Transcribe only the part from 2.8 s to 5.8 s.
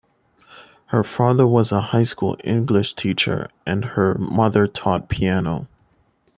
teacher and her mother taught piano.